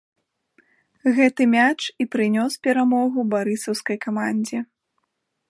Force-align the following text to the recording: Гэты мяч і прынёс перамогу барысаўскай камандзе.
Гэты 1.17 1.43
мяч 1.55 1.77
і 2.05 2.07
прынёс 2.15 2.57
перамогу 2.69 3.19
барысаўскай 3.35 3.97
камандзе. 4.09 4.59